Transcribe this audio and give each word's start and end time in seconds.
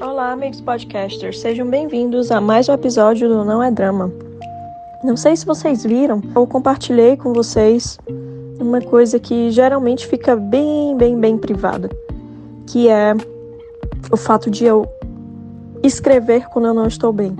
Olá, 0.00 0.30
amigos 0.30 0.60
podcasters, 0.60 1.40
sejam 1.40 1.68
bem-vindos 1.68 2.30
a 2.30 2.40
mais 2.40 2.68
um 2.68 2.72
episódio 2.72 3.28
do 3.28 3.44
Não 3.44 3.60
é 3.60 3.68
Drama. 3.68 4.12
Não 5.02 5.16
sei 5.16 5.36
se 5.36 5.44
vocês 5.44 5.82
viram, 5.82 6.22
eu 6.36 6.46
compartilhei 6.46 7.16
com 7.16 7.32
vocês 7.32 7.98
uma 8.60 8.80
coisa 8.80 9.18
que 9.18 9.50
geralmente 9.50 10.06
fica 10.06 10.36
bem, 10.36 10.96
bem, 10.96 11.18
bem 11.18 11.36
privada, 11.36 11.90
que 12.68 12.88
é 12.88 13.12
o 14.12 14.16
fato 14.16 14.48
de 14.48 14.64
eu 14.64 14.86
escrever 15.82 16.46
quando 16.50 16.66
eu 16.68 16.74
não 16.74 16.86
estou 16.86 17.12
bem. 17.12 17.36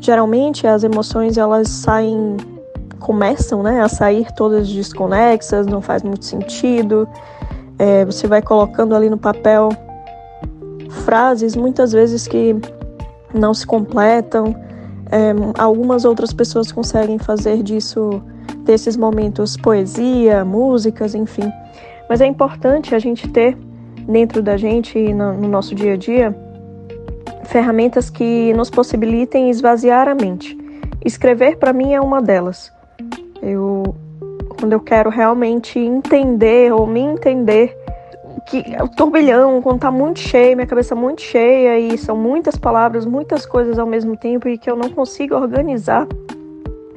Geralmente 0.00 0.66
as 0.66 0.82
emoções 0.82 1.38
elas 1.38 1.68
saem, 1.68 2.36
começam, 2.98 3.62
né, 3.62 3.80
a 3.80 3.88
sair 3.88 4.26
todas 4.32 4.68
desconexas, 4.68 5.68
não 5.68 5.80
faz 5.80 6.02
muito 6.02 6.24
sentido. 6.24 7.08
É, 7.78 8.04
você 8.04 8.26
vai 8.26 8.42
colocando 8.42 8.92
ali 8.92 9.08
no 9.08 9.18
papel 9.18 9.68
frases 10.96 11.54
muitas 11.54 11.92
vezes 11.92 12.26
que 12.26 12.56
não 13.32 13.54
se 13.54 13.66
completam. 13.66 14.54
É, 15.10 15.32
algumas 15.58 16.04
outras 16.04 16.32
pessoas 16.32 16.72
conseguem 16.72 17.18
fazer 17.18 17.62
disso, 17.62 18.22
desses 18.64 18.96
momentos, 18.96 19.56
poesia, 19.56 20.44
músicas, 20.44 21.14
enfim. 21.14 21.50
Mas 22.08 22.20
é 22.20 22.26
importante 22.26 22.94
a 22.94 22.98
gente 22.98 23.28
ter 23.28 23.56
dentro 24.08 24.42
da 24.42 24.56
gente 24.56 25.12
no, 25.14 25.34
no 25.34 25.48
nosso 25.48 25.74
dia 25.74 25.94
a 25.94 25.96
dia 25.96 26.34
ferramentas 27.44 28.10
que 28.10 28.52
nos 28.54 28.68
possibilitem 28.68 29.50
esvaziar 29.50 30.08
a 30.08 30.14
mente. 30.14 30.56
Escrever 31.04 31.56
para 31.56 31.72
mim 31.72 31.94
é 31.94 32.00
uma 32.00 32.20
delas. 32.20 32.72
Eu 33.40 33.94
quando 34.58 34.72
eu 34.72 34.80
quero 34.80 35.10
realmente 35.10 35.78
entender 35.78 36.72
ou 36.72 36.86
me 36.86 37.00
entender 37.00 37.76
que 38.46 38.62
o 38.82 38.88
turbilhão, 38.88 39.62
quando 39.62 39.80
tá 39.80 39.90
muito 39.90 40.20
cheio, 40.20 40.56
minha 40.56 40.66
cabeça 40.66 40.94
muito 40.94 41.22
cheia 41.22 41.78
e 41.78 41.96
são 41.96 42.16
muitas 42.16 42.56
palavras, 42.56 43.06
muitas 43.06 43.46
coisas 43.46 43.78
ao 43.78 43.86
mesmo 43.86 44.16
tempo 44.16 44.48
e 44.48 44.58
que 44.58 44.70
eu 44.70 44.76
não 44.76 44.90
consigo 44.90 45.34
organizar 45.34 46.06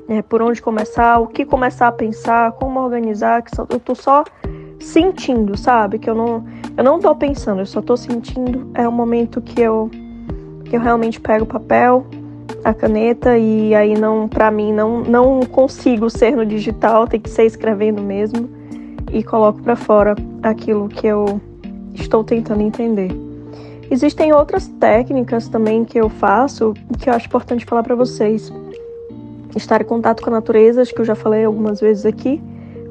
né, 0.10 0.24
por 0.24 0.42
onde 0.42 0.60
começar, 0.60 1.20
o 1.20 1.28
que 1.28 1.46
começar 1.46 1.88
a 1.88 1.92
pensar, 1.92 2.52
como 2.54 2.80
organizar, 2.80 3.44
que 3.44 3.52
eu 3.60 3.80
tô 3.80 3.94
só 3.94 4.24
sentindo, 4.80 5.56
sabe? 5.56 6.00
Que 6.00 6.10
eu 6.10 6.16
não, 6.16 6.44
eu 6.76 6.84
não 6.84 7.00
tô 7.00 7.16
pensando, 7.16 7.62
eu 7.62 7.66
só 7.66 7.80
tô 7.80 7.96
sentindo. 7.96 8.72
É 8.74 8.88
o 8.88 8.92
momento 8.92 9.40
que 9.40 9.62
eu, 9.62 9.92
que 10.66 10.76
eu 10.76 10.82
realmente 10.82 11.22
pego 11.22 11.44
o 11.44 11.48
papel, 11.48 12.08
a 12.64 12.74
caneta 12.74 13.38
e 13.38 13.76
aí 13.76 13.94
não, 13.98 14.28
para 14.28 14.50
mim 14.50 14.74
não, 14.74 15.02
não 15.02 15.42
consigo 15.42 16.10
ser 16.10 16.36
no 16.36 16.44
digital, 16.44 17.08
tem 17.08 17.20
que 17.20 17.30
ser 17.30 17.46
escrevendo 17.46 18.02
mesmo 18.02 18.50
e 19.12 19.24
coloco 19.24 19.62
para 19.62 19.76
fora 19.76 20.16
aquilo 20.42 20.88
que 20.88 21.08
eu 21.08 21.40
estou 21.94 22.24
tentando 22.24 22.62
entender. 22.62 23.12
Existem 23.92 24.32
outras 24.32 24.68
técnicas 24.68 25.48
também 25.48 25.84
que 25.84 26.00
eu 26.00 26.10
faço 26.10 26.74
que 27.00 27.10
eu 27.10 27.14
acho 27.14 27.26
importante 27.26 27.66
falar 27.66 27.84
para 27.84 27.96
vocês. 27.96 28.54
Estar 29.56 29.82
em 29.82 29.86
contato 29.86 30.22
com 30.22 30.30
a 30.30 30.34
natureza, 30.34 30.82
acho 30.82 30.94
que 30.94 31.02
eu 31.02 31.06
já 31.06 31.16
falei 31.16 31.44
algumas 31.44 31.82
vezes 31.82 32.06
aqui, 32.06 32.42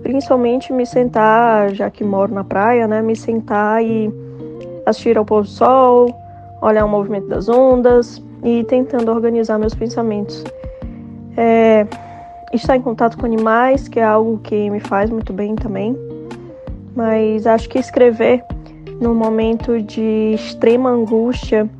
principalmente 0.02 0.72
me 0.72 0.84
sentar, 0.84 1.72
já 1.72 1.88
que 1.88 2.02
moro 2.02 2.34
na 2.34 2.42
praia, 2.42 2.88
né, 2.88 3.00
me 3.00 3.14
sentar 3.14 3.82
e 3.84 4.12
assistir 4.84 5.16
ao 5.16 5.24
pôr 5.24 5.42
do 5.42 5.48
sol, 5.48 6.12
olhar 6.60 6.84
o 6.84 6.88
movimento 6.88 7.28
das 7.28 7.48
ondas 7.48 8.20
e 8.42 8.64
tentando 8.64 9.12
organizar 9.12 9.56
meus 9.56 9.74
pensamentos. 9.74 10.42
É, 11.36 11.86
estar 12.52 12.76
em 12.76 12.82
contato 12.82 13.16
com 13.16 13.24
animais, 13.24 13.86
que 13.86 14.00
é 14.00 14.04
algo 14.04 14.38
que 14.38 14.68
me 14.68 14.80
faz 14.80 15.10
muito 15.10 15.32
bem 15.32 15.54
também 15.54 16.07
mas 16.98 17.46
acho 17.46 17.68
que 17.68 17.78
escrever 17.78 18.44
num 19.00 19.14
momento 19.14 19.80
de 19.80 20.32
extrema 20.34 20.90
angústia 20.90 21.70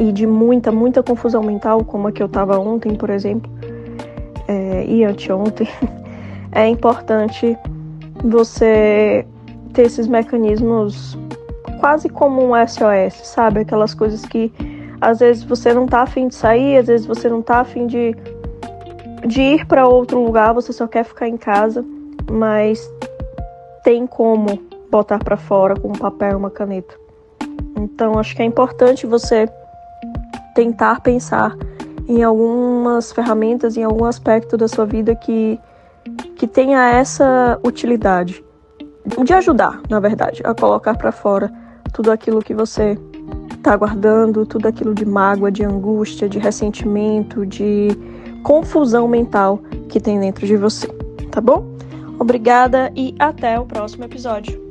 e 0.00 0.10
de 0.10 0.26
muita, 0.26 0.72
muita 0.72 1.00
confusão 1.00 1.44
mental, 1.44 1.84
como 1.84 2.08
a 2.08 2.12
que 2.12 2.20
eu 2.20 2.26
estava 2.26 2.58
ontem, 2.58 2.96
por 2.96 3.08
exemplo, 3.08 3.48
é, 4.48 4.84
e 4.84 5.04
anteontem, 5.04 5.68
é 6.50 6.66
importante 6.66 7.56
você 8.24 9.24
ter 9.72 9.82
esses 9.82 10.08
mecanismos 10.08 11.16
quase 11.78 12.08
como 12.08 12.42
um 12.42 12.66
SOS, 12.66 13.24
sabe? 13.24 13.60
Aquelas 13.60 13.94
coisas 13.94 14.24
que 14.26 14.52
às 15.00 15.20
vezes 15.20 15.44
você 15.44 15.72
não 15.72 15.86
tá 15.86 16.02
afim 16.02 16.26
de 16.26 16.34
sair, 16.34 16.78
às 16.78 16.88
vezes 16.88 17.06
você 17.06 17.28
não 17.28 17.42
tá 17.42 17.60
afim 17.60 17.86
de, 17.86 18.12
de 19.24 19.40
ir 19.40 19.66
para 19.66 19.86
outro 19.86 20.20
lugar, 20.20 20.52
você 20.52 20.72
só 20.72 20.88
quer 20.88 21.04
ficar 21.04 21.28
em 21.28 21.36
casa, 21.36 21.84
mas 22.28 22.92
tem 23.82 24.06
como 24.06 24.58
botar 24.90 25.18
para 25.18 25.36
fora 25.36 25.74
com 25.74 25.88
um 25.88 25.92
papel 25.92 26.32
e 26.32 26.34
uma 26.34 26.50
caneta. 26.50 26.94
Então, 27.78 28.18
acho 28.18 28.36
que 28.36 28.42
é 28.42 28.44
importante 28.44 29.06
você 29.06 29.48
tentar 30.54 31.00
pensar 31.00 31.56
em 32.08 32.22
algumas 32.22 33.12
ferramentas, 33.12 33.76
em 33.76 33.84
algum 33.84 34.04
aspecto 34.04 34.56
da 34.56 34.68
sua 34.68 34.84
vida 34.84 35.14
que, 35.14 35.58
que 36.36 36.46
tenha 36.46 36.90
essa 36.90 37.58
utilidade 37.64 38.44
de 39.24 39.32
ajudar, 39.32 39.80
na 39.88 39.98
verdade, 39.98 40.42
a 40.44 40.54
colocar 40.54 40.96
para 40.96 41.10
fora 41.10 41.50
tudo 41.92 42.10
aquilo 42.10 42.40
que 42.40 42.54
você 42.54 42.98
está 43.56 43.76
guardando, 43.76 44.46
tudo 44.46 44.66
aquilo 44.66 44.94
de 44.94 45.04
mágoa, 45.04 45.50
de 45.50 45.64
angústia, 45.64 46.28
de 46.28 46.38
ressentimento, 46.38 47.46
de 47.46 47.88
confusão 48.42 49.06
mental 49.06 49.60
que 49.88 50.00
tem 50.00 50.18
dentro 50.18 50.46
de 50.46 50.56
você, 50.56 50.86
tá 51.30 51.40
bom? 51.40 51.64
Obrigada 52.22 52.92
e 52.94 53.16
até 53.18 53.58
o 53.58 53.66
próximo 53.66 54.04
episódio. 54.04 54.61